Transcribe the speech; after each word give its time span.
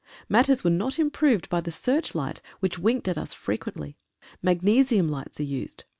Matters 0.27 0.63
were 0.63 0.71
not 0.71 0.97
improved 0.97 1.47
by 1.47 1.61
the 1.61 1.71
search 1.71 2.15
light, 2.15 2.41
which 2.59 2.79
winked 2.79 3.07
at 3.07 3.19
us 3.19 3.35
frequently. 3.35 3.99
Magnesium 4.41 5.07
lights 5.07 5.39
are 5.39 5.43
used. 5.43 5.83